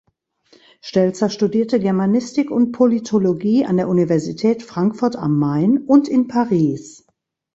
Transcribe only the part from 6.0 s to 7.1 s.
in Paris.